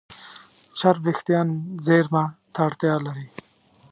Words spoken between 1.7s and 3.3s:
زېرمه ته اړتیا لري.